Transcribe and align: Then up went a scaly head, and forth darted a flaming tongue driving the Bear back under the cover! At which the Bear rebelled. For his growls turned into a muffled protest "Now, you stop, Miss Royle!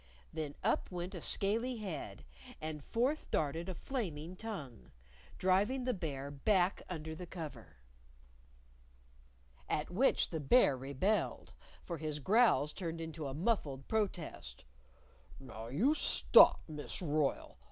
Then 0.33 0.55
up 0.63 0.89
went 0.89 1.13
a 1.13 1.21
scaly 1.21 1.77
head, 1.77 2.25
and 2.59 2.83
forth 2.83 3.29
darted 3.29 3.69
a 3.69 3.75
flaming 3.75 4.35
tongue 4.35 4.89
driving 5.37 5.83
the 5.83 5.93
Bear 5.93 6.31
back 6.31 6.81
under 6.89 7.13
the 7.13 7.27
cover! 7.27 7.75
At 9.69 9.91
which 9.91 10.31
the 10.31 10.39
Bear 10.39 10.75
rebelled. 10.75 11.53
For 11.83 11.99
his 11.99 12.17
growls 12.19 12.73
turned 12.73 12.99
into 12.99 13.27
a 13.27 13.35
muffled 13.35 13.87
protest 13.87 14.65
"Now, 15.39 15.67
you 15.67 15.93
stop, 15.93 16.61
Miss 16.67 16.99
Royle! 17.03 17.59